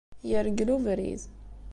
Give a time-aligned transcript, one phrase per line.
[0.29, 1.21] Yergel ubrid.